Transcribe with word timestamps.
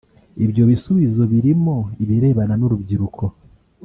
Ibyo 0.45 0.63
bisubizo 0.69 1.21
birimo 1.31 1.75
ibirebana 2.03 2.53
n’urubyiruko 2.57 3.23